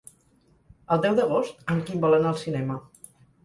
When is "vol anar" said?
2.09-2.35